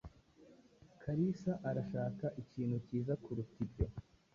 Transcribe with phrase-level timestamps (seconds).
[1.01, 3.85] Kalisa arashaka ikintu cyiza kuruta ibyo.